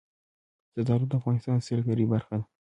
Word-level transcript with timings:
زردالو 0.73 1.05
د 1.09 1.13
افغانستان 1.19 1.55
د 1.59 1.65
سیلګرۍ 1.67 2.05
برخه 2.13 2.35
ده. 2.39 2.45